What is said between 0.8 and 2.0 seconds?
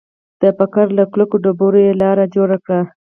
له کلکو ډبرو یې